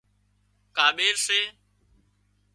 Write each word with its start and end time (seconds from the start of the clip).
ڪاٻير 0.77 1.13
سي 1.25 1.39